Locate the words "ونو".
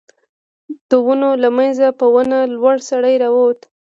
1.05-1.29